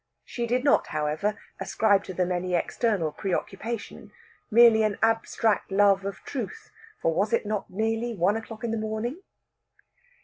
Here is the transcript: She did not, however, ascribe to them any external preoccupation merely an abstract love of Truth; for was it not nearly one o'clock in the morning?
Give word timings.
She 0.25 0.47
did 0.47 0.63
not, 0.63 0.87
however, 0.87 1.37
ascribe 1.59 2.03
to 2.05 2.13
them 2.15 2.31
any 2.31 2.55
external 2.55 3.11
preoccupation 3.11 4.11
merely 4.49 4.81
an 4.81 4.97
abstract 5.03 5.71
love 5.71 6.05
of 6.05 6.23
Truth; 6.23 6.71
for 6.99 7.13
was 7.13 7.33
it 7.33 7.45
not 7.45 7.69
nearly 7.69 8.15
one 8.15 8.35
o'clock 8.35 8.63
in 8.63 8.71
the 8.71 8.77
morning? 8.79 9.21